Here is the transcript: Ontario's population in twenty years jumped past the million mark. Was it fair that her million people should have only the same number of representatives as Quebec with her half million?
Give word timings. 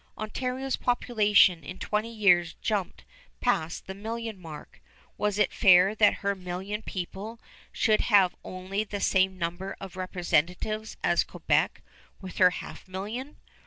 Ontario's 0.17 0.77
population 0.77 1.63
in 1.63 1.77
twenty 1.77 2.11
years 2.11 2.55
jumped 2.59 3.03
past 3.39 3.85
the 3.85 3.93
million 3.93 4.39
mark. 4.41 4.81
Was 5.15 5.37
it 5.37 5.53
fair 5.53 5.93
that 5.93 6.13
her 6.25 6.33
million 6.33 6.81
people 6.81 7.39
should 7.71 8.01
have 8.01 8.35
only 8.43 8.83
the 8.83 8.99
same 8.99 9.37
number 9.37 9.75
of 9.79 9.95
representatives 9.95 10.97
as 11.03 11.23
Quebec 11.23 11.83
with 12.19 12.37
her 12.37 12.49
half 12.49 12.87
million? 12.87 13.35